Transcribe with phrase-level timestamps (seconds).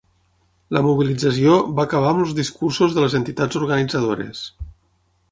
[0.75, 4.41] La mobilització va acabar amb els discursos de les entitats organitzadores.